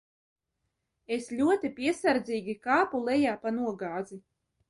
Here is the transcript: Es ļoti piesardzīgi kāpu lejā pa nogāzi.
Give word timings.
Es 1.17 1.27
ļoti 1.41 1.71
piesardzīgi 1.75 2.57
kāpu 2.65 3.03
lejā 3.09 3.35
pa 3.45 3.55
nogāzi. 3.61 4.19